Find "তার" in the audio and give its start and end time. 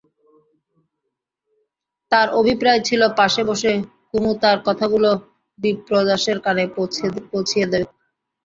2.11-2.27, 4.43-4.57